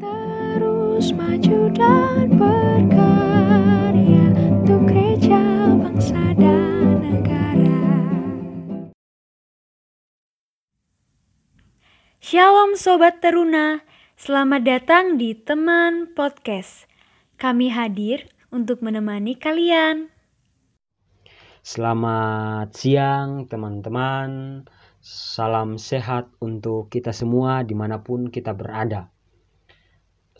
Terus 0.00 1.12
maju 1.12 1.68
dan 1.76 2.32
berkarya 2.40 4.26
untuk 4.48 4.88
gereja, 4.88 5.44
bangsa, 5.76 6.32
dan 6.40 7.04
negara. 7.04 7.84
Shalom 12.24 12.80
Sobat 12.80 13.20
Teruna, 13.20 13.84
selamat 14.16 14.62
datang 14.64 15.20
di 15.20 15.36
Teman 15.36 16.16
Podcast. 16.16 16.88
Kami 17.36 17.68
hadir 17.68 18.24
untuk 18.48 18.80
menemani 18.80 19.36
kalian. 19.36 20.08
Selamat 21.60 22.72
siang 22.72 23.44
teman-teman, 23.52 24.64
salam 25.04 25.76
sehat 25.76 26.32
untuk 26.40 26.88
kita 26.88 27.12
semua 27.12 27.60
di 27.68 27.76
mana 27.76 28.00
pun 28.00 28.32
kita 28.32 28.56
berada. 28.56 29.12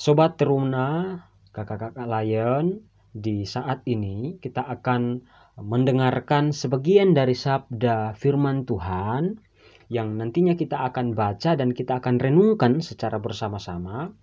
Sobat 0.01 0.41
Teruna, 0.41 1.21
kakak-kakak 1.53 2.09
Lion, 2.09 2.89
di 3.13 3.45
saat 3.45 3.85
ini 3.85 4.41
kita 4.41 4.65
akan 4.65 5.21
mendengarkan 5.61 6.57
sebagian 6.57 7.13
dari 7.13 7.37
sabda 7.37 8.17
firman 8.17 8.65
Tuhan 8.65 9.45
yang 9.93 10.17
nantinya 10.17 10.57
kita 10.57 10.89
akan 10.89 11.13
baca 11.13 11.53
dan 11.53 11.77
kita 11.77 12.01
akan 12.01 12.17
renungkan 12.17 12.81
secara 12.81 13.21
bersama-sama. 13.21 14.17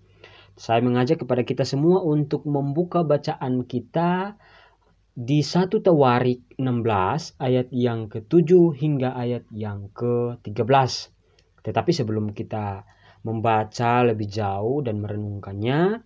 Saya 0.57 0.81
mengajak 0.81 1.21
kepada 1.21 1.45
kita 1.45 1.61
semua 1.61 2.01
untuk 2.01 2.49
membuka 2.49 3.05
bacaan 3.05 3.61
kita 3.69 4.33
di 5.13 5.45
1 5.45 5.69
Tawarik 5.77 6.57
16 6.57 7.37
ayat 7.37 7.69
yang 7.69 8.09
ke-7 8.09 8.49
hingga 8.81 9.13
ayat 9.13 9.45
yang 9.53 9.93
ke-13. 9.93 10.57
Tetapi 11.61 11.91
sebelum 11.93 12.33
kita 12.33 12.96
membaca 13.25 14.03
lebih 14.05 14.27
jauh 14.29 14.83
dan 14.85 15.01
merenungkannya, 15.01 16.03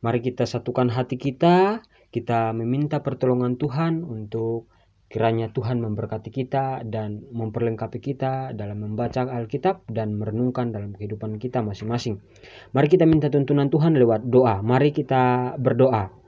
mari 0.00 0.20
kita 0.24 0.44
satukan 0.48 0.92
hati 0.92 1.16
kita, 1.16 1.84
kita 2.14 2.54
meminta 2.54 3.02
pertolongan 3.02 3.58
Tuhan 3.58 4.06
untuk 4.06 4.70
kiranya 5.14 5.46
Tuhan 5.54 5.78
memberkati 5.78 6.30
kita 6.34 6.82
dan 6.82 7.22
memperlengkapi 7.30 8.02
kita 8.02 8.50
dalam 8.50 8.82
membaca 8.82 9.22
Alkitab 9.22 9.86
dan 9.86 10.18
merenungkan 10.18 10.74
dalam 10.74 10.90
kehidupan 10.90 11.38
kita 11.38 11.62
masing-masing. 11.62 12.18
Mari 12.74 12.86
kita 12.90 13.06
minta 13.06 13.30
tuntunan 13.30 13.70
Tuhan 13.70 13.94
lewat 13.94 14.26
doa. 14.26 14.58
Mari 14.58 14.90
kita 14.90 15.54
berdoa. 15.54 16.23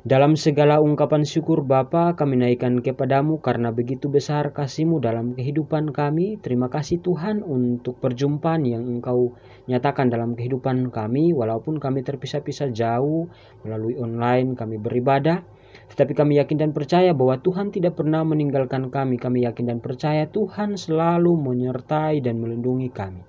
Dalam 0.00 0.32
segala 0.32 0.80
ungkapan 0.80 1.28
syukur 1.28 1.60
Bapa 1.60 2.16
kami 2.16 2.40
naikkan 2.40 2.80
kepadamu 2.80 3.36
karena 3.44 3.68
begitu 3.68 4.08
besar 4.08 4.48
kasihmu 4.56 4.96
dalam 4.96 5.36
kehidupan 5.36 5.92
kami. 5.92 6.40
Terima 6.40 6.72
kasih 6.72 7.04
Tuhan 7.04 7.44
untuk 7.44 8.00
perjumpaan 8.00 8.64
yang 8.64 8.80
engkau 8.88 9.36
nyatakan 9.68 10.08
dalam 10.08 10.32
kehidupan 10.40 10.88
kami. 10.88 11.36
Walaupun 11.36 11.76
kami 11.76 12.00
terpisah-pisah 12.00 12.72
jauh 12.72 13.28
melalui 13.60 14.00
online 14.00 14.56
kami 14.56 14.80
beribadah. 14.80 15.44
Tetapi 15.92 16.16
kami 16.16 16.40
yakin 16.40 16.56
dan 16.64 16.70
percaya 16.72 17.12
bahwa 17.12 17.36
Tuhan 17.36 17.68
tidak 17.68 18.00
pernah 18.00 18.24
meninggalkan 18.24 18.88
kami. 18.88 19.20
Kami 19.20 19.44
yakin 19.44 19.68
dan 19.68 19.78
percaya 19.84 20.24
Tuhan 20.32 20.80
selalu 20.80 21.36
menyertai 21.36 22.24
dan 22.24 22.40
melindungi 22.40 22.88
kami. 22.88 23.20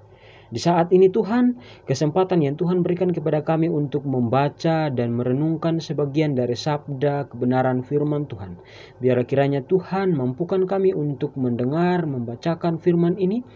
Di 0.52 0.60
saat 0.60 0.92
ini 0.92 1.08
Tuhan, 1.08 1.56
kesempatan 1.88 2.44
yang 2.44 2.60
Tuhan 2.60 2.84
berikan 2.84 3.16
kepada 3.16 3.40
kami 3.40 3.72
untuk 3.72 4.04
membaca 4.04 4.92
dan 4.92 5.16
merenungkan 5.16 5.80
sebagian 5.80 6.36
dari 6.36 6.60
sabda 6.60 7.32
kebenaran 7.32 7.88
firman 7.88 8.28
Tuhan. 8.28 8.60
Biar 9.00 9.24
kiranya 9.24 9.64
Tuhan 9.64 10.12
mampukan 10.12 10.68
kami 10.68 10.92
untuk 10.92 11.40
mendengar, 11.40 12.04
membacakan 12.04 12.84
firman 12.84 13.16
ini, 13.16 13.48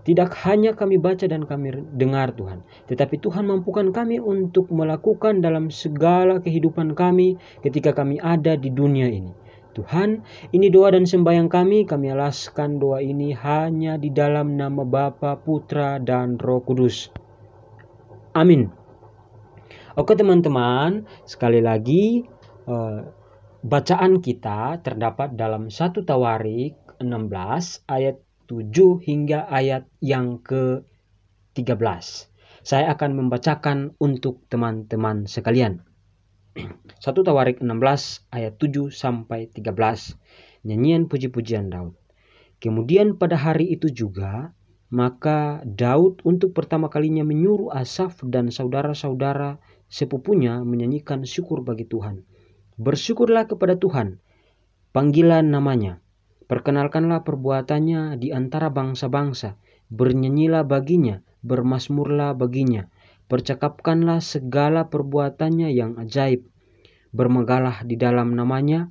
tidak 0.00 0.32
hanya 0.48 0.72
kami 0.72 0.96
baca 0.96 1.28
dan 1.28 1.44
kami 1.44 1.76
dengar 1.92 2.32
Tuhan, 2.32 2.64
tetapi 2.88 3.20
Tuhan 3.20 3.44
mampukan 3.44 3.92
kami 3.92 4.16
untuk 4.16 4.72
melakukan 4.72 5.44
dalam 5.44 5.68
segala 5.68 6.40
kehidupan 6.40 6.96
kami 6.96 7.36
ketika 7.60 7.92
kami 7.92 8.16
ada 8.16 8.56
di 8.56 8.72
dunia 8.72 9.12
ini. 9.12 9.49
Tuhan, 9.70 10.26
ini 10.50 10.66
doa 10.68 10.90
dan 10.90 11.06
sembahyang 11.06 11.46
kami, 11.46 11.86
kami 11.86 12.10
alaskan 12.10 12.82
doa 12.82 12.98
ini 12.98 13.30
hanya 13.34 13.94
di 13.96 14.10
dalam 14.10 14.58
nama 14.58 14.82
Bapa, 14.82 15.38
Putra, 15.38 16.02
dan 16.02 16.34
Roh 16.38 16.62
Kudus. 16.62 17.10
Amin. 18.34 18.70
Oke 19.98 20.14
teman-teman, 20.14 21.04
sekali 21.26 21.58
lagi 21.58 22.22
eh, 22.70 23.00
bacaan 23.60 24.22
kita 24.22 24.80
terdapat 24.80 25.34
dalam 25.34 25.68
satu 25.68 26.06
Tawarik 26.06 26.96
16 27.02 27.90
ayat 27.90 28.16
7 28.46 29.02
hingga 29.02 29.50
ayat 29.50 29.86
yang 29.98 30.42
ke-13. 30.42 32.02
Saya 32.60 32.86
akan 32.92 33.10
membacakan 33.16 33.98
untuk 33.98 34.44
teman-teman 34.52 35.24
sekalian. 35.24 35.89
1 37.04 37.14
Tawarik 37.14 37.62
16 37.62 38.26
ayat 38.34 38.54
7 38.58 38.90
sampai 38.90 39.46
13. 39.54 40.66
Nyanyian 40.66 41.06
puji-pujian 41.06 41.70
Daud. 41.70 41.94
Kemudian 42.58 43.16
pada 43.16 43.38
hari 43.38 43.70
itu 43.70 43.88
juga 43.88 44.52
maka 44.90 45.62
Daud 45.62 46.18
untuk 46.26 46.50
pertama 46.50 46.90
kalinya 46.90 47.22
menyuruh 47.22 47.70
Asaf 47.70 48.18
dan 48.26 48.50
saudara-saudara 48.50 49.62
sepupunya 49.86 50.58
menyanyikan 50.66 51.22
syukur 51.22 51.62
bagi 51.62 51.86
Tuhan. 51.86 52.26
Bersyukurlah 52.74 53.46
kepada 53.46 53.78
Tuhan. 53.78 54.18
Panggilan 54.90 55.46
namanya. 55.46 56.02
Perkenalkanlah 56.50 57.22
perbuatannya 57.22 58.18
di 58.18 58.34
antara 58.34 58.74
bangsa-bangsa. 58.74 59.54
Bernyanyilah 59.94 60.66
baginya, 60.66 61.22
bermasmurlah 61.46 62.34
baginya 62.34 62.90
Percakapkanlah 63.30 64.18
segala 64.18 64.90
perbuatannya 64.90 65.70
yang 65.70 65.94
ajaib. 66.02 66.50
Bermegalah 67.14 67.86
di 67.86 67.94
dalam 67.94 68.34
namanya 68.34 68.90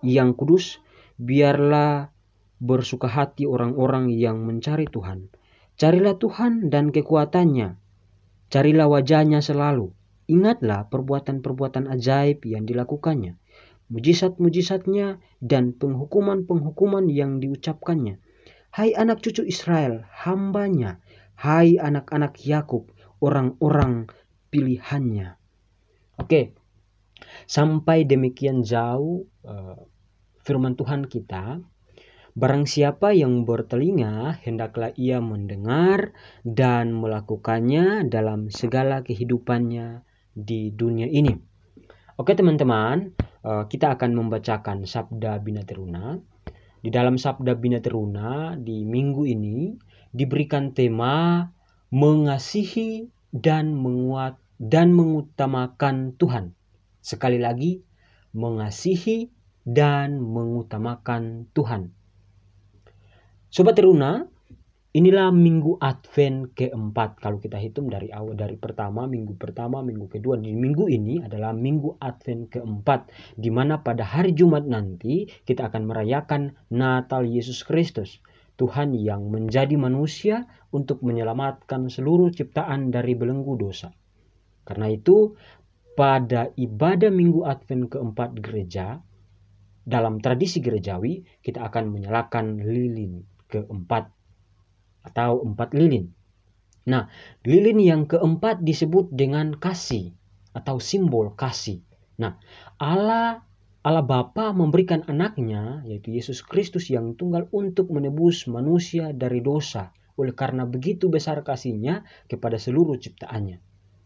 yang 0.00 0.32
kudus. 0.32 0.80
Biarlah 1.20 2.08
bersuka 2.56 3.04
hati 3.04 3.44
orang-orang 3.44 4.08
yang 4.08 4.40
mencari 4.48 4.88
Tuhan. 4.88 5.28
Carilah 5.76 6.16
Tuhan 6.16 6.72
dan 6.72 6.88
kekuatannya. 6.88 7.76
Carilah 8.48 8.88
wajahnya 8.88 9.44
selalu. 9.44 9.92
Ingatlah 10.32 10.88
perbuatan-perbuatan 10.88 11.84
ajaib 11.92 12.48
yang 12.48 12.64
dilakukannya. 12.64 13.36
Mujizat-mujizatnya 13.92 15.20
dan 15.44 15.76
penghukuman-penghukuman 15.76 17.12
yang 17.12 17.44
diucapkannya. 17.44 18.16
Hai 18.72 18.96
anak 18.96 19.20
cucu 19.20 19.44
Israel, 19.44 20.08
hambanya. 20.24 21.04
Hai 21.36 21.76
anak-anak 21.76 22.40
Yakub, 22.44 22.88
orang-orang 23.20 24.08
pilihannya. 24.50 25.36
Oke, 26.20 26.52
sampai 27.46 28.04
demikian 28.04 28.64
jauh 28.66 29.28
uh, 29.46 29.78
firman 30.44 30.76
Tuhan 30.76 31.06
kita. 31.06 31.60
Barang 32.30 32.62
siapa 32.64 33.10
yang 33.10 33.42
bertelinga, 33.42 34.38
hendaklah 34.46 34.94
ia 34.94 35.18
mendengar 35.18 36.14
dan 36.46 36.94
melakukannya 36.94 38.06
dalam 38.06 38.48
segala 38.54 39.02
kehidupannya 39.02 40.06
di 40.30 40.70
dunia 40.70 41.10
ini. 41.10 41.34
Oke 42.20 42.36
teman-teman, 42.36 43.16
uh, 43.42 43.64
kita 43.66 43.98
akan 43.98 44.14
membacakan 44.14 44.86
Sabda 44.86 45.42
Bina 45.42 45.66
Teruna. 45.66 46.20
Di 46.80 46.88
dalam 46.88 47.20
Sabda 47.20 47.58
Bina 47.58 47.82
Teruna 47.82 48.56
di 48.56 48.84
minggu 48.88 49.24
ini 49.26 49.74
diberikan 50.14 50.72
tema 50.72 51.44
mengasihi 51.90 53.10
dan 53.34 53.74
menguat 53.74 54.38
dan 54.62 54.94
mengutamakan 54.94 56.14
Tuhan. 56.14 56.54
Sekali 57.02 57.42
lagi, 57.42 57.82
mengasihi 58.30 59.30
dan 59.66 60.22
mengutamakan 60.22 61.50
Tuhan. 61.50 61.90
Sobat 63.50 63.74
Teruna, 63.74 64.22
inilah 64.94 65.34
minggu 65.34 65.82
Advent 65.82 66.54
keempat 66.54 67.18
kalau 67.18 67.42
kita 67.42 67.58
hitung 67.58 67.90
dari 67.90 68.10
awal 68.14 68.38
dari 68.38 68.54
pertama 68.54 69.06
minggu 69.10 69.38
pertama 69.38 69.82
minggu 69.82 70.06
kedua 70.10 70.38
di 70.38 70.50
minggu 70.50 70.86
ini 70.90 71.22
adalah 71.22 71.54
minggu 71.54 71.98
Advent 72.02 72.50
keempat 72.50 73.10
di 73.38 73.50
mana 73.54 73.82
pada 73.82 74.02
hari 74.02 74.34
Jumat 74.34 74.66
nanti 74.66 75.30
kita 75.46 75.70
akan 75.70 75.86
merayakan 75.86 76.58
Natal 76.74 77.22
Yesus 77.22 77.62
Kristus 77.62 78.18
Tuhan 78.60 78.92
yang 78.92 79.32
menjadi 79.32 79.72
manusia 79.80 80.44
untuk 80.68 81.00
menyelamatkan 81.00 81.88
seluruh 81.88 82.28
ciptaan 82.28 82.92
dari 82.92 83.16
belenggu 83.16 83.56
dosa. 83.56 83.88
Karena 84.68 84.92
itu, 84.92 85.32
pada 85.96 86.52
ibadah 86.52 87.08
Minggu 87.08 87.48
Advent 87.48 87.88
keempat 87.88 88.36
gereja, 88.36 89.00
dalam 89.80 90.20
tradisi 90.20 90.60
gerejawi, 90.60 91.24
kita 91.40 91.64
akan 91.64 91.88
menyalakan 91.88 92.60
lilin 92.60 93.24
keempat 93.48 94.12
atau 95.08 95.40
empat 95.40 95.72
lilin. 95.72 96.12
Nah, 96.86 97.08
lilin 97.48 97.80
yang 97.80 98.02
keempat 98.04 98.60
disebut 98.60 99.08
dengan 99.08 99.56
kasih 99.56 100.12
atau 100.52 100.76
simbol 100.76 101.32
kasih. 101.32 101.80
Nah, 102.20 102.36
Allah 102.76 103.40
Allah 103.80 104.04
Bapa 104.04 104.52
memberikan 104.52 105.00
anaknya, 105.08 105.80
yaitu 105.88 106.12
Yesus 106.12 106.44
Kristus 106.44 106.92
yang 106.92 107.16
tunggal 107.16 107.48
untuk 107.48 107.88
menebus 107.88 108.44
manusia 108.44 109.16
dari 109.16 109.40
dosa 109.40 109.96
oleh 110.20 110.36
karena 110.36 110.68
begitu 110.68 111.08
besar 111.08 111.40
kasihnya 111.40 112.04
kepada 112.28 112.60
seluruh 112.60 113.00
ciptaannya. 113.00 113.56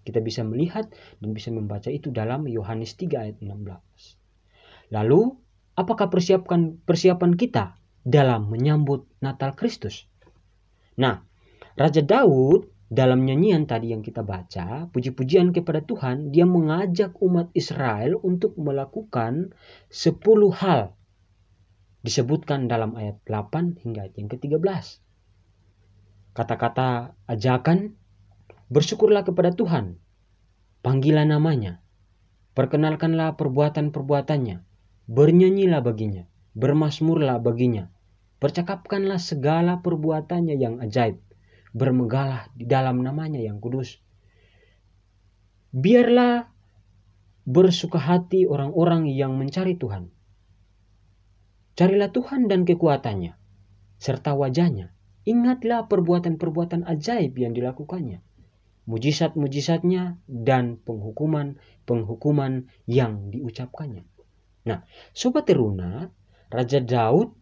Kita 0.06 0.23
bisa 0.23 0.47
melihat 0.47 0.87
dan 1.19 1.35
bisa 1.35 1.50
membaca 1.50 1.91
itu 1.91 2.15
dalam 2.15 2.47
Yohanes 2.47 2.94
3 2.94 3.19
ayat 3.19 3.37
16. 3.43 4.94
Lalu, 4.94 5.35
apakah 5.75 6.06
persiapan 6.06 6.79
persiapan 6.87 7.35
kita 7.35 7.75
dalam 8.06 8.47
menyambut 8.55 9.11
Natal 9.19 9.59
Kristus? 9.59 10.06
Nah, 11.03 11.26
Raja 11.75 11.99
Daud 11.99 12.71
dalam 12.94 13.26
nyanyian 13.26 13.67
tadi 13.67 13.91
yang 13.91 14.06
kita 14.06 14.23
baca, 14.23 14.87
puji-pujian 14.94 15.50
kepada 15.50 15.82
Tuhan, 15.82 16.31
dia 16.31 16.46
mengajak 16.46 17.19
umat 17.19 17.50
Israel 17.52 18.23
untuk 18.23 18.55
melakukan 18.55 19.50
10 19.91 20.55
hal. 20.55 20.94
Disebutkan 22.06 22.70
dalam 22.70 22.94
ayat 22.94 23.19
8 23.26 23.82
hingga 23.82 24.06
ayat 24.06 24.14
yang 24.14 24.31
ke-13. 24.31 25.02
Kata-kata 26.35 27.19
ajakan 27.26 27.99
Bersyukurlah 28.75 29.29
kepada 29.29 29.52
Tuhan. 29.52 30.00
Panggilah 30.81 31.29
namanya. 31.29 31.85
Perkenalkanlah 32.56 33.37
perbuatan-perbuatannya. 33.37 34.64
Bernyanyilah 35.05 35.85
baginya. 35.85 36.25
Bermasmurlah 36.56 37.44
baginya. 37.44 37.93
Percakapkanlah 38.40 39.20
segala 39.20 39.85
perbuatannya 39.85 40.56
yang 40.56 40.81
ajaib. 40.81 41.20
Bermegalah 41.75 42.49
di 42.55 42.65
dalam 42.71 43.03
namanya 43.03 43.43
yang 43.43 43.59
kudus. 43.59 43.99
Biarlah 45.75 46.47
bersuka 47.44 47.99
hati 47.99 48.47
orang-orang 48.47 49.11
yang 49.11 49.35
mencari 49.35 49.75
Tuhan. 49.75 50.09
Carilah 51.75 52.15
Tuhan 52.15 52.47
dan 52.47 52.62
kekuatannya, 52.62 53.35
serta 53.99 54.38
wajahnya. 54.38 54.94
Ingatlah 55.26 55.91
perbuatan-perbuatan 55.91 56.87
ajaib 56.87 57.35
yang 57.35 57.50
dilakukannya 57.50 58.23
mujizat-mujizatnya 58.85 60.21
dan 60.29 60.76
penghukuman-penghukuman 60.85 62.69
yang 62.85 63.32
diucapkannya. 63.32 64.05
Nah, 64.69 64.85
Sobat 65.17 65.49
Teruna, 65.49 66.09
Raja 66.53 66.81
Daud 66.81 67.32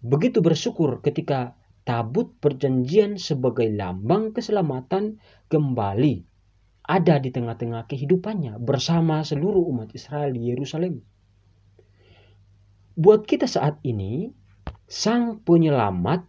begitu 0.00 0.40
bersyukur 0.40 1.04
ketika 1.04 1.59
tabut 1.84 2.36
perjanjian 2.38 3.16
sebagai 3.16 3.68
lambang 3.72 4.36
keselamatan 4.36 5.18
kembali 5.48 6.30
ada 6.90 7.22
di 7.22 7.30
tengah-tengah 7.30 7.86
kehidupannya 7.86 8.58
bersama 8.58 9.22
seluruh 9.22 9.62
umat 9.70 9.94
Israel 9.94 10.34
di 10.34 10.50
Yerusalem. 10.50 10.98
Buat 12.98 13.30
kita 13.30 13.46
saat 13.46 13.78
ini, 13.86 14.34
Sang 14.90 15.38
Penyelamat, 15.46 16.26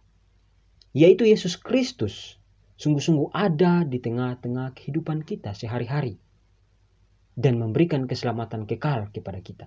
yaitu 0.94 1.26
Yesus 1.26 1.58
Kristus, 1.58 2.38
sungguh-sungguh 2.78 3.34
ada 3.34 3.82
di 3.82 3.98
tengah-tengah 3.98 4.70
kehidupan 4.78 5.26
kita 5.26 5.50
sehari-hari 5.52 6.22
dan 7.34 7.58
memberikan 7.58 8.06
keselamatan 8.06 8.70
kekal 8.70 9.10
kepada 9.10 9.42
kita. 9.42 9.66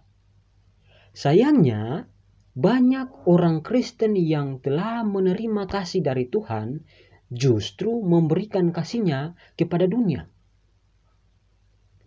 Sayangnya, 1.11 2.07
banyak 2.55 3.27
orang 3.27 3.59
Kristen 3.59 4.15
yang 4.15 4.63
telah 4.63 5.03
menerima 5.03 5.67
kasih 5.67 5.99
dari 5.99 6.31
Tuhan 6.31 6.87
justru 7.27 7.99
memberikan 7.99 8.71
kasihnya 8.71 9.35
kepada 9.59 9.91
dunia. 9.91 10.31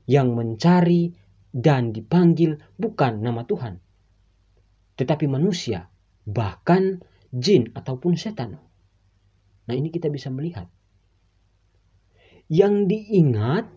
Yang 0.09 0.29
mencari 0.33 1.03
dan 1.53 1.93
dipanggil 1.93 2.57
bukan 2.81 3.21
nama 3.21 3.45
Tuhan, 3.45 3.77
tetapi 4.97 5.29
manusia, 5.29 5.93
bahkan 6.25 7.05
jin 7.29 7.69
ataupun 7.77 8.17
setan. 8.17 8.57
Nah, 9.69 9.75
ini 9.77 9.93
kita 9.93 10.09
bisa 10.09 10.33
melihat 10.33 10.73
yang 12.49 12.89
diingat, 12.89 13.69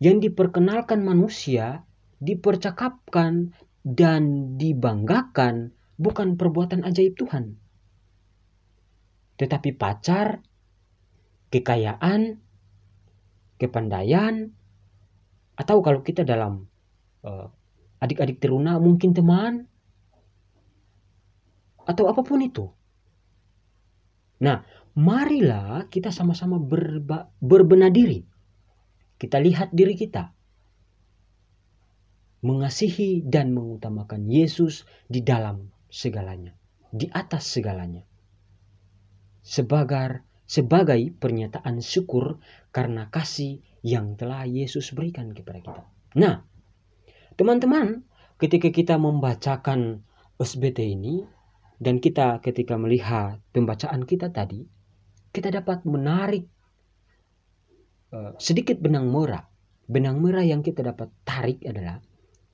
yang 0.00 0.16
diperkenalkan 0.24 1.04
manusia, 1.04 1.84
dipercakapkan, 2.24 3.52
dan 3.82 4.54
dibanggakan 4.58 5.74
bukan 5.98 6.38
perbuatan 6.38 6.86
ajaib 6.86 7.18
Tuhan. 7.18 7.58
Tetapi 9.38 9.74
pacar, 9.74 10.42
kekayaan, 11.50 12.38
kepandaian, 13.58 14.54
atau 15.58 15.82
kalau 15.82 16.00
kita 16.06 16.22
dalam 16.22 16.66
uh, 17.26 17.46
adik-adik 17.98 18.38
teruna 18.38 18.78
mungkin 18.78 19.14
teman, 19.14 19.66
atau 21.82 22.06
apa 22.06 22.22
pun 22.22 22.38
itu. 22.42 22.70
Nah, 24.42 24.62
marilah 24.98 25.86
kita 25.86 26.10
sama-sama 26.10 26.58
berbenah 27.38 27.90
diri. 27.90 28.22
Kita 29.18 29.38
lihat 29.38 29.70
diri 29.70 29.94
kita. 29.94 30.34
Mengasihi 32.42 33.22
dan 33.22 33.54
mengutamakan 33.54 34.26
Yesus 34.26 34.82
di 35.06 35.22
dalam 35.22 35.70
segalanya. 35.86 36.58
Di 36.90 37.06
atas 37.08 37.46
segalanya. 37.46 38.02
Sebagai, 39.42 40.26
sebagai 40.44 41.14
pernyataan 41.16 41.78
syukur 41.78 42.42
karena 42.74 43.08
kasih 43.10 43.62
yang 43.82 44.18
telah 44.18 44.46
Yesus 44.46 44.94
berikan 44.94 45.34
kepada 45.34 45.62
kita. 45.62 45.82
Nah, 46.18 46.42
teman-teman, 47.38 48.02
ketika 48.38 48.70
kita 48.70 48.98
membacakan 48.98 50.02
SBT 50.38 50.98
ini, 50.98 51.22
dan 51.82 51.98
kita 51.98 52.38
ketika 52.38 52.78
melihat 52.78 53.42
pembacaan 53.50 54.06
kita 54.06 54.30
tadi, 54.30 54.62
kita 55.34 55.50
dapat 55.50 55.82
menarik 55.82 56.46
uh, 58.14 58.38
sedikit 58.38 58.78
benang 58.78 59.10
merah. 59.10 59.42
Benang 59.90 60.22
merah 60.22 60.46
yang 60.46 60.62
kita 60.62 60.86
dapat 60.86 61.10
tarik 61.26 61.58
adalah 61.66 61.98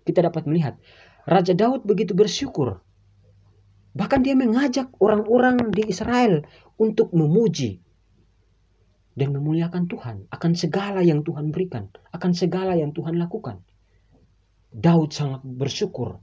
kita 0.08 0.25
dapat 0.25 0.49
melihat 0.49 0.81
Raja 1.28 1.52
Daud 1.52 1.84
begitu 1.84 2.16
bersyukur. 2.16 2.81
Bahkan 3.93 4.25
dia 4.25 4.32
mengajak 4.32 4.88
orang-orang 4.96 5.69
di 5.69 5.93
Israel 5.93 6.49
untuk 6.81 7.12
memuji 7.12 7.84
dan 9.12 9.37
memuliakan 9.37 9.90
Tuhan 9.90 10.16
akan 10.32 10.52
segala 10.56 11.05
yang 11.05 11.20
Tuhan 11.26 11.52
berikan, 11.52 11.93
akan 12.16 12.32
segala 12.32 12.78
yang 12.78 12.96
Tuhan 12.96 13.20
lakukan. 13.20 13.60
Daud 14.72 15.12
sangat 15.12 15.44
bersyukur 15.44 16.16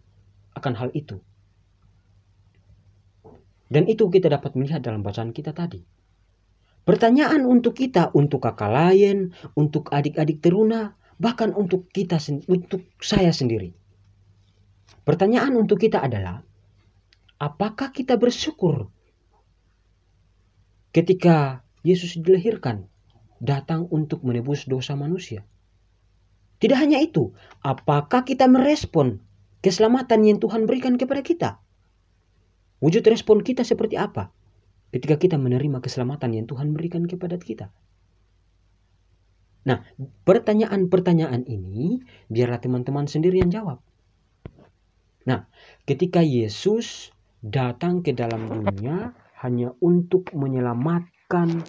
akan 0.58 0.74
hal 0.74 0.90
itu. 0.98 1.22
Dan 3.66 3.86
itu 3.92 4.08
kita 4.10 4.32
dapat 4.32 4.56
melihat 4.56 4.82
dalam 4.82 5.04
bacaan 5.04 5.36
kita 5.36 5.52
tadi. 5.52 5.84
Pertanyaan 6.86 7.50
untuk 7.50 7.74
kita, 7.74 8.14
untuk 8.14 8.46
kakak 8.46 8.70
lain, 8.70 9.34
untuk 9.58 9.90
adik-adik 9.90 10.38
teruna, 10.38 10.94
bahkan 11.22 11.56
untuk 11.56 11.88
kita, 11.92 12.20
untuk 12.50 12.84
saya 13.00 13.32
sendiri. 13.32 13.72
Pertanyaan 15.06 15.54
untuk 15.56 15.80
kita 15.82 16.01
adalah, 16.01 16.42
apakah 17.38 17.94
kita 17.94 18.18
bersyukur 18.18 18.89
ketika 20.96 21.62
Yesus 21.86 22.18
dilahirkan, 22.18 22.89
datang 23.38 23.86
untuk 23.94 24.25
menebus 24.25 24.66
dosa 24.66 24.98
manusia? 24.98 25.46
Tidak 26.58 26.78
hanya 26.80 27.04
itu, 27.04 27.36
apakah 27.62 28.25
kita 28.25 28.48
merespon 28.48 29.22
keselamatan 29.62 30.25
yang 30.25 30.38
Tuhan 30.42 30.66
berikan 30.66 30.96
kepada 30.98 31.22
kita? 31.22 31.50
Wujud 32.82 33.04
respon 33.06 33.44
kita 33.46 33.62
seperti 33.62 34.00
apa? 34.00 34.34
ketika 34.96 35.20
kita 35.20 35.36
menerima 35.36 35.84
keselamatan 35.84 36.39
yang 36.39 36.46
Tuhan 36.48 36.72
berikan 36.72 37.04
kepada 37.04 37.36
kita. 37.36 37.68
Nah, 39.65 39.81
pertanyaan-pertanyaan 39.98 41.50
ini 41.50 41.98
biarlah 42.29 42.62
teman-teman 42.62 43.10
sendiri 43.10 43.41
yang 43.41 43.50
jawab. 43.50 43.81
Nah, 45.25 45.50
ketika 45.89 46.22
Yesus 46.22 47.10
datang 47.41 48.05
ke 48.05 48.13
dalam 48.13 48.45
dunia 48.45 49.17
hanya 49.41 49.74
untuk 49.81 50.29
menyelamatkan 50.38 51.65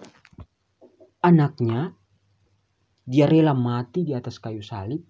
anaknya, 1.25 1.97
dia 3.01 3.25
rela 3.25 3.57
mati 3.57 4.05
di 4.05 4.13
atas 4.13 4.37
kayu 4.37 4.61
salib. 4.61 5.01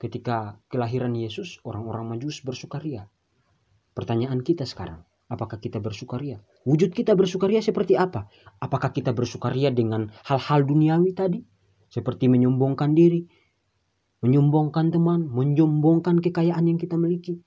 Ketika 0.00 0.56
kelahiran 0.72 1.12
Yesus, 1.12 1.60
orang-orang 1.68 2.16
Majus 2.16 2.40
bersukaria. 2.40 3.08
Pertanyaan 3.92 4.40
kita 4.40 4.64
sekarang, 4.64 5.04
Apakah 5.24 5.56
kita 5.56 5.80
bersukaria? 5.80 6.44
Wujud 6.68 6.92
kita 6.92 7.16
bersukaria 7.16 7.64
seperti 7.64 7.96
apa? 7.96 8.28
Apakah 8.60 8.92
kita 8.92 9.16
bersukaria 9.16 9.72
dengan 9.72 10.12
hal-hal 10.28 10.68
duniawi 10.68 11.16
tadi? 11.16 11.40
Seperti 11.88 12.28
menyombongkan 12.28 12.92
diri, 12.92 13.24
menyombongkan 14.20 14.92
teman, 14.92 15.24
menyombongkan 15.32 16.20
kekayaan 16.20 16.68
yang 16.68 16.76
kita 16.76 17.00
miliki. 17.00 17.40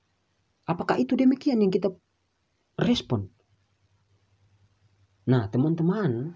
Apakah 0.66 0.98
itu 0.98 1.14
demikian 1.14 1.62
yang 1.62 1.70
kita 1.70 1.94
respon? 2.82 3.30
Nah, 5.28 5.46
teman-teman, 5.46 6.34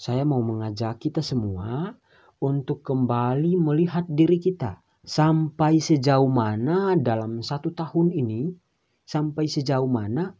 saya 0.00 0.24
mau 0.24 0.40
mengajak 0.40 1.02
kita 1.02 1.20
semua 1.20 1.92
untuk 2.40 2.80
kembali 2.80 3.60
melihat 3.60 4.08
diri 4.08 4.40
kita 4.40 4.80
sampai 5.04 5.80
sejauh 5.80 6.28
mana 6.28 6.96
dalam 6.96 7.44
satu 7.44 7.72
tahun 7.76 8.14
ini 8.14 8.56
sampai 9.10 9.50
sejauh 9.50 9.90
mana 9.90 10.38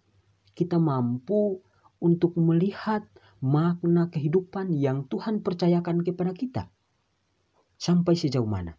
kita 0.55 0.79
mampu 0.79 1.59
untuk 1.99 2.39
melihat 2.39 3.03
makna 3.43 4.07
kehidupan 4.15 4.71
yang 4.71 5.11
Tuhan 5.11 5.43
percayakan 5.43 6.07
kepada 6.07 6.31
kita? 6.31 6.63
Sampai 7.75 8.15
sejauh 8.15 8.47
mana? 8.47 8.79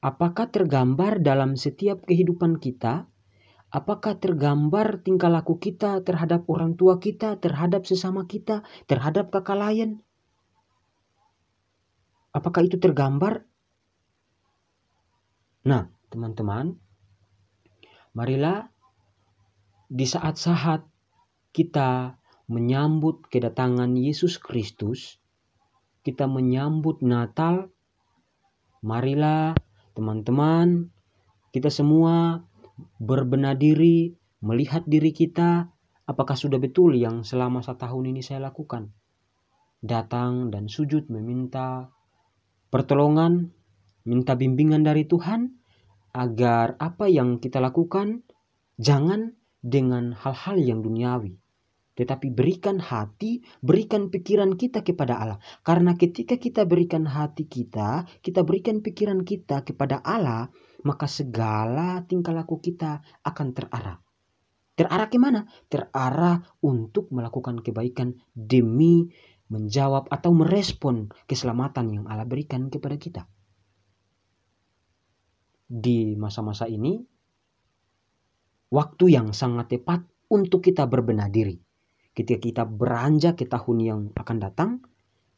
Apakah 0.00 0.48
tergambar 0.48 1.20
dalam 1.20 1.60
setiap 1.60 2.08
kehidupan 2.08 2.56
kita? 2.56 3.04
Apakah 3.68 4.16
tergambar 4.16 5.02
tingkah 5.02 5.28
laku 5.28 5.58
kita 5.58 6.00
terhadap 6.06 6.46
orang 6.46 6.78
tua 6.78 7.02
kita, 7.02 7.36
terhadap 7.42 7.84
sesama 7.84 8.24
kita, 8.24 8.62
terhadap 8.86 9.28
kakak 9.34 9.58
lain? 9.58 10.00
Apakah 12.30 12.62
itu 12.62 12.78
tergambar? 12.78 13.42
Nah, 15.66 15.90
teman-teman, 16.14 16.78
marilah 18.16 18.72
di 19.92 20.08
saat-saat 20.08 20.88
kita 21.52 22.16
menyambut 22.48 23.28
kedatangan 23.28 23.92
Yesus 23.92 24.40
Kristus, 24.40 25.20
kita 26.00 26.24
menyambut 26.24 27.04
Natal, 27.04 27.68
marilah 28.80 29.52
teman-teman, 29.92 30.88
kita 31.52 31.68
semua 31.68 32.40
berbenah 32.96 33.52
diri, 33.52 34.16
melihat 34.40 34.88
diri 34.88 35.12
kita, 35.12 35.68
apakah 36.08 36.38
sudah 36.40 36.56
betul 36.56 36.96
yang 36.96 37.20
selama 37.20 37.60
satu 37.60 37.84
tahun 37.84 38.16
ini 38.16 38.24
saya 38.24 38.48
lakukan. 38.48 38.96
Datang 39.84 40.48
dan 40.48 40.72
sujud 40.72 41.12
meminta 41.12 41.92
pertolongan, 42.72 43.52
minta 44.08 44.38
bimbingan 44.38 44.84
dari 44.86 45.04
Tuhan, 45.04 45.55
agar 46.16 46.80
apa 46.80 47.12
yang 47.12 47.36
kita 47.36 47.60
lakukan 47.60 48.24
jangan 48.80 49.36
dengan 49.60 50.16
hal-hal 50.16 50.56
yang 50.56 50.80
duniawi, 50.80 51.36
tetapi 51.92 52.32
berikan 52.32 52.80
hati, 52.80 53.44
berikan 53.60 54.08
pikiran 54.08 54.56
kita 54.56 54.80
kepada 54.80 55.20
Allah. 55.20 55.38
Karena 55.60 55.92
ketika 55.92 56.40
kita 56.40 56.64
berikan 56.64 57.04
hati 57.04 57.44
kita, 57.44 58.08
kita 58.24 58.40
berikan 58.48 58.80
pikiran 58.80 59.28
kita 59.28 59.60
kepada 59.60 60.00
Allah, 60.00 60.48
maka 60.88 61.04
segala 61.04 62.00
tingkah 62.08 62.32
laku 62.32 62.64
kita 62.64 63.04
akan 63.20 63.52
terarah. 63.52 64.00
Terarah 64.76 65.08
ke 65.08 65.16
mana? 65.16 65.48
Terarah 65.72 66.40
untuk 66.60 67.08
melakukan 67.12 67.64
kebaikan 67.64 68.16
demi 68.32 69.08
menjawab 69.48 70.12
atau 70.12 70.36
merespon 70.36 71.08
keselamatan 71.24 71.92
yang 71.92 72.04
Allah 72.08 72.28
berikan 72.28 72.68
kepada 72.68 72.96
kita. 73.00 73.22
Di 75.66 76.14
masa-masa 76.14 76.70
ini, 76.70 77.02
waktu 78.70 79.04
yang 79.10 79.34
sangat 79.34 79.78
tepat 79.78 80.06
untuk 80.30 80.62
kita 80.62 80.86
berbenah 80.86 81.30
diri 81.30 81.58
ketika 82.16 82.40
kita 82.40 82.62
beranjak 82.64 83.36
ke 83.36 83.44
tahun 83.44 83.78
yang 83.84 84.00
akan 84.16 84.38
datang, 84.40 84.70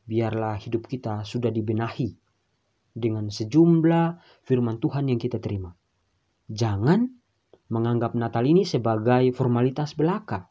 biarlah 0.06 0.54
hidup 0.62 0.86
kita 0.86 1.26
sudah 1.26 1.50
dibenahi 1.50 2.14
dengan 2.94 3.26
sejumlah 3.26 4.22
firman 4.46 4.78
Tuhan 4.78 5.10
yang 5.10 5.18
kita 5.18 5.42
terima. 5.42 5.74
Jangan 6.46 7.10
menganggap 7.68 8.14
Natal 8.14 8.46
ini 8.46 8.62
sebagai 8.62 9.34
formalitas 9.34 9.98
belaka. 9.98 10.48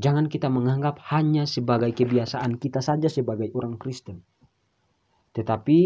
Jangan 0.00 0.32
kita 0.32 0.48
menganggap 0.48 0.98
hanya 1.12 1.44
sebagai 1.44 1.92
kebiasaan 1.92 2.56
kita 2.56 2.80
saja 2.80 3.06
sebagai 3.12 3.52
orang 3.52 3.76
Kristen. 3.76 4.24
Tetapi 5.36 5.80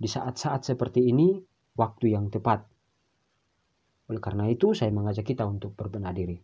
di 0.00 0.08
saat-saat 0.08 0.64
seperti 0.64 1.08
ini, 1.08 1.36
waktu 1.76 2.14
yang 2.14 2.32
tepat. 2.32 2.66
Oleh 4.10 4.22
karena 4.22 4.50
itu, 4.50 4.74
saya 4.74 4.90
mengajak 4.90 5.22
kita 5.22 5.46
untuk 5.46 5.74
berbenah 5.78 6.10
diri. 6.10 6.38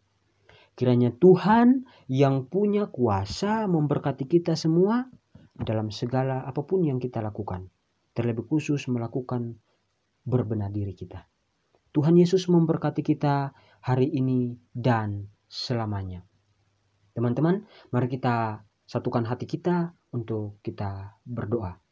Kiranya 0.76 1.08
Tuhan 1.08 1.88
yang 2.06 2.52
punya 2.52 2.92
kuasa 2.92 3.64
memberkati 3.64 4.28
kita 4.28 4.52
semua 4.54 5.08
dalam 5.56 5.88
segala 5.88 6.44
apa 6.44 6.60
pun 6.68 6.84
yang 6.84 7.00
kita 7.00 7.24
lakukan. 7.24 7.72
Terlebih 8.12 8.44
khusus 8.44 8.84
melakukan 8.92 9.56
berbenah 10.28 10.68
diri 10.68 10.92
kita. 10.92 11.24
Tuhan 11.96 12.20
Yesus 12.20 12.52
memberkati 12.52 13.00
kita 13.00 13.56
hari 13.80 14.12
ini 14.12 14.52
dan 14.76 15.32
selamanya. 15.48 16.20
Teman-teman, 17.16 17.64
mari 17.88 18.12
kita 18.12 18.60
satukan 18.84 19.24
hati 19.24 19.48
kita 19.48 19.96
untuk 20.12 20.60
kita 20.60 21.16
berdoa. 21.24 21.85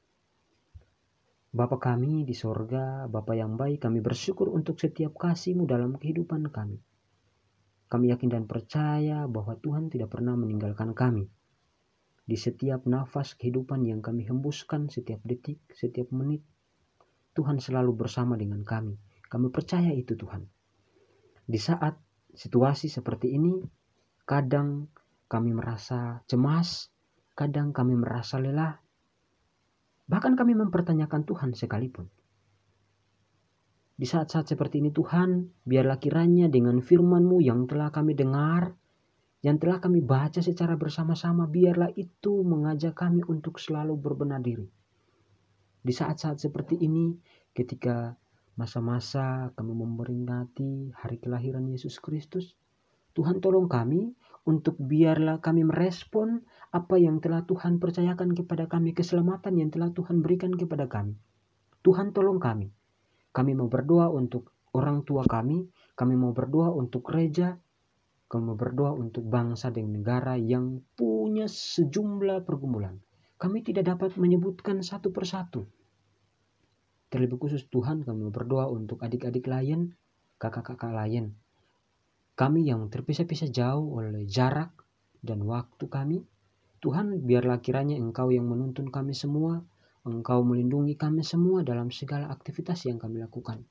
Bapa 1.55 1.79
kami 1.79 2.27
di 2.27 2.35
sorga, 2.35 3.07
Bapa 3.07 3.39
yang 3.39 3.55
baik, 3.55 3.87
kami 3.87 4.03
bersyukur 4.03 4.51
untuk 4.51 4.75
setiap 4.83 5.15
kasih-Mu 5.15 5.71
dalam 5.71 5.95
kehidupan 5.95 6.51
kami. 6.51 6.83
Kami 7.87 8.11
yakin 8.11 8.27
dan 8.27 8.45
percaya 8.51 9.31
bahwa 9.31 9.55
Tuhan 9.63 9.87
tidak 9.87 10.11
pernah 10.11 10.35
meninggalkan 10.35 10.99
kami. 10.99 11.31
Di 12.27 12.35
setiap 12.35 12.91
nafas 12.91 13.39
kehidupan 13.39 13.87
yang 13.87 14.03
kami 14.03 14.27
hembuskan, 14.27 14.91
setiap 14.91 15.23
detik, 15.23 15.63
setiap 15.71 16.11
menit, 16.11 16.43
Tuhan 17.39 17.63
selalu 17.63 18.03
bersama 18.03 18.35
dengan 18.35 18.67
kami. 18.67 18.99
Kami 19.31 19.47
percaya 19.55 19.95
itu 19.95 20.19
Tuhan. 20.19 20.43
Di 21.47 21.63
saat 21.63 21.95
situasi 22.35 22.91
seperti 22.91 23.31
ini, 23.31 23.63
kadang 24.27 24.91
kami 25.31 25.55
merasa 25.55 26.19
cemas, 26.27 26.91
kadang 27.39 27.71
kami 27.71 27.95
merasa 27.95 28.43
lelah, 28.43 28.84
bahkan 30.05 30.37
kami 30.37 30.53
mempertanyakan 30.57 31.25
Tuhan 31.25 31.51
sekalipun. 31.57 32.09
Di 33.95 34.07
saat-saat 34.11 34.51
seperti 34.51 34.83
ini 34.83 34.91
Tuhan, 34.91 35.63
biarlah 35.63 36.03
kiranya 36.03 36.51
dengan 36.51 36.83
firman-Mu 36.83 37.39
yang 37.39 37.71
telah 37.71 37.95
kami 37.95 38.19
dengar, 38.19 38.75
yang 39.47 39.61
telah 39.63 39.79
kami 39.79 40.03
baca 40.03 40.43
secara 40.43 40.75
bersama-sama, 40.75 41.47
biarlah 41.47 41.95
itu 41.95 42.43
mengajak 42.43 42.99
kami 42.99 43.23
untuk 43.29 43.63
selalu 43.63 43.95
berbenah 43.95 44.43
diri. 44.43 44.67
Di 45.85 45.93
saat-saat 45.93 46.43
seperti 46.43 46.81
ini, 46.81 47.15
ketika 47.55 48.19
masa-masa 48.59 49.53
kami 49.55 49.77
memperingati 49.77 50.97
hari 50.97 51.21
kelahiran 51.23 51.69
Yesus 51.71 52.03
Kristus, 52.03 52.57
Tuhan 53.15 53.39
tolong 53.39 53.71
kami 53.71 54.11
untuk 54.43 54.75
biarlah 54.75 55.39
kami 55.39 55.63
merespon 55.63 56.43
apa 56.75 56.99
yang 56.99 57.23
telah 57.23 57.47
Tuhan 57.47 57.79
percayakan 57.79 58.35
kepada 58.35 58.67
kami, 58.67 58.91
keselamatan 58.99 59.63
yang 59.63 59.71
telah 59.71 59.95
Tuhan 59.95 60.19
berikan 60.27 60.51
kepada 60.59 60.91
kami. 60.91 61.15
Tuhan 61.87 62.11
tolong 62.11 62.43
kami 62.43 62.75
kami 63.35 63.59
mau 63.59 63.67
berdoa 63.67 64.15
untuk 64.15 64.55
orang 64.79 65.03
tua 65.03 65.27
kami, 65.27 65.67
kami 65.99 66.15
mau 66.15 66.31
berdoa 66.31 66.71
untuk 66.71 67.03
gereja, 67.03 67.59
kami 68.31 68.55
mau 68.55 68.55
berdoa 68.55 68.95
untuk 68.95 69.27
bangsa 69.27 69.75
dan 69.75 69.91
negara 69.91 70.39
yang 70.39 70.87
punya 70.95 71.51
sejumlah 71.51 72.47
pergumulan. 72.47 73.03
Kami 73.35 73.67
tidak 73.67 73.91
dapat 73.91 74.15
menyebutkan 74.15 74.87
satu 74.87 75.11
persatu. 75.11 75.67
Terlebih 77.11 77.43
khusus 77.43 77.67
Tuhan 77.67 78.07
kami 78.07 78.31
mau 78.31 78.31
berdoa 78.31 78.71
untuk 78.71 79.03
adik-adik 79.03 79.51
lain, 79.51 79.99
kakak-kakak 80.39 80.95
lain. 80.95 81.35
Kami 82.39 82.71
yang 82.71 82.87
terpisah-pisah 82.87 83.51
jauh 83.51 83.99
oleh 83.99 84.31
jarak 84.31 84.71
dan 85.27 85.43
waktu 85.43 85.91
kami, 85.91 86.23
Tuhan 86.85 87.25
biarlah 87.25 87.65
kiranya 87.65 87.97
Engkau 87.97 88.29
yang 88.29 88.45
menuntun 88.45 88.93
kami 88.93 89.17
semua 89.17 89.65
Engkau 90.05 90.45
melindungi 90.45 91.01
kami 91.01 91.25
semua 91.25 91.65
dalam 91.65 91.89
segala 91.89 92.29
aktivitas 92.29 92.85
yang 92.85 93.01
kami 93.01 93.25
lakukan. 93.25 93.65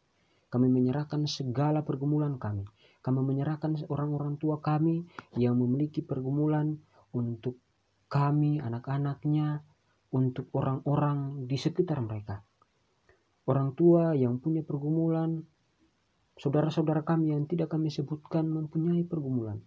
Kami 0.50 0.65
menyerahkan 0.65 1.29
segala 1.29 1.86
pergumulan 1.86 2.41
kami. 2.41 2.65
Kami 3.05 3.22
menyerahkan 3.22 3.86
orang-orang 3.86 4.41
tua 4.41 4.58
kami 4.58 5.05
yang 5.38 5.62
memiliki 5.62 6.01
pergumulan 6.01 6.74
untuk 7.13 7.62
kami, 8.10 8.58
anak-anaknya, 8.58 9.62
untuk 10.10 10.50
orang-orang 10.58 11.46
di 11.46 11.53
sekitar 11.53 12.01
mereka. 12.01 12.41
Orang 13.46 13.77
tua 13.77 14.17
yang 14.17 14.41
punya 14.41 14.65
pergumulan, 14.65 15.38
saudara-saudara 16.41 17.05
kami 17.05 17.38
yang 17.38 17.46
tidak 17.46 17.70
kami 17.77 17.93
sebutkan 17.93 18.50
mempunyai 18.50 19.05
pergumulan. 19.05 19.62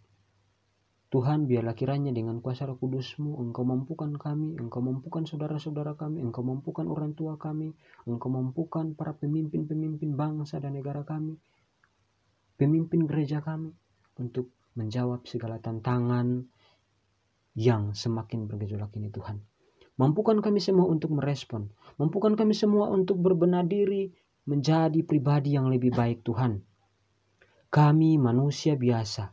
Tuhan 1.06 1.46
biarlah 1.46 1.78
kiranya 1.78 2.10
dengan 2.10 2.42
kuasa 2.42 2.66
roh 2.66 2.82
kudusmu 2.82 3.38
Engkau 3.38 3.62
mampukan 3.62 4.10
kami, 4.18 4.58
Engkau 4.58 4.82
mampukan 4.82 5.22
saudara-saudara 5.22 5.94
kami, 5.94 6.18
Engkau 6.18 6.42
mampukan 6.42 6.90
orang 6.90 7.14
tua 7.14 7.38
kami, 7.38 7.70
Engkau 8.10 8.26
mampukan 8.26 8.98
para 8.98 9.14
pemimpin-pemimpin 9.14 10.18
bangsa 10.18 10.58
dan 10.58 10.74
negara 10.74 11.06
kami, 11.06 11.38
pemimpin 12.58 13.06
gereja 13.06 13.38
kami 13.38 13.70
untuk 14.18 14.50
menjawab 14.74 15.22
segala 15.30 15.62
tantangan 15.62 16.42
yang 17.54 17.94
semakin 17.94 18.50
bergejolak 18.50 18.90
ini 18.98 19.08
Tuhan. 19.14 19.38
Mampukan 19.96 20.42
kami 20.42 20.58
semua 20.60 20.90
untuk 20.90 21.14
merespon, 21.14 21.70
mampukan 21.96 22.34
kami 22.34 22.52
semua 22.52 22.90
untuk 22.90 23.16
berbenah 23.22 23.64
diri 23.64 24.12
menjadi 24.44 25.00
pribadi 25.06 25.54
yang 25.54 25.70
lebih 25.70 25.94
baik 25.94 26.20
Tuhan. 26.26 26.60
Kami 27.72 28.20
manusia 28.20 28.76
biasa, 28.76 29.32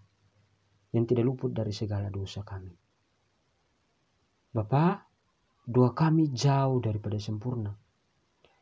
yang 0.93 1.09
tidak 1.09 1.25
luput 1.25 1.51
dari 1.51 1.73
segala 1.73 2.13
dosa 2.13 2.45
kami. 2.45 2.71
Bapa, 4.53 5.01
doa 5.65 5.91
kami 5.97 6.29
jauh 6.29 6.77
daripada 6.77 7.17
sempurna. 7.17 7.73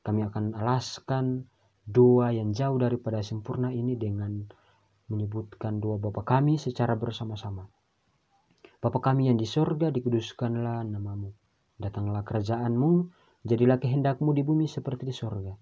Kami 0.02 0.24
akan 0.26 0.56
alaskan 0.56 1.46
doa 1.84 2.32
yang 2.32 2.56
jauh 2.56 2.80
daripada 2.80 3.20
sempurna 3.20 3.76
ini 3.76 4.00
dengan 4.00 4.48
menyebutkan 5.12 5.84
doa 5.84 6.00
Bapa 6.00 6.24
kami 6.24 6.56
secara 6.56 6.96
bersama-sama. 6.96 7.68
Bapa 8.82 8.98
kami 9.04 9.30
yang 9.30 9.38
di 9.38 9.46
sorga, 9.46 9.92
dikuduskanlah 9.92 10.88
namamu. 10.88 11.36
Datanglah 11.78 12.24
kerajaanmu, 12.24 13.12
jadilah 13.46 13.78
kehendakmu 13.78 14.32
di 14.32 14.42
bumi 14.42 14.66
seperti 14.72 15.06
di 15.06 15.14
sorga. 15.14 15.54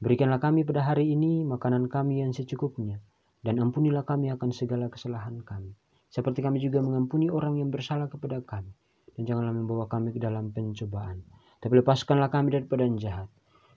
Berikanlah 0.00 0.40
kami 0.42 0.66
pada 0.66 0.82
hari 0.82 1.12
ini 1.12 1.46
makanan 1.46 1.86
kami 1.86 2.24
yang 2.24 2.34
secukupnya, 2.34 2.98
dan 3.46 3.60
ampunilah 3.62 4.02
kami 4.02 4.32
akan 4.32 4.50
segala 4.50 4.90
kesalahan 4.90 5.38
kami. 5.44 5.76
Seperti 6.14 6.46
kami 6.46 6.62
juga 6.62 6.78
mengampuni 6.78 7.26
orang 7.26 7.58
yang 7.58 7.74
bersalah 7.74 8.06
kepada 8.06 8.38
kami. 8.38 8.70
Dan 9.18 9.26
janganlah 9.26 9.50
membawa 9.50 9.90
kami 9.90 10.14
ke 10.14 10.22
dalam 10.22 10.54
pencobaan. 10.54 11.26
Tapi 11.58 11.82
lepaskanlah 11.82 12.30
kami 12.30 12.54
daripada 12.54 12.86
yang 12.86 13.02
jahat. 13.02 13.26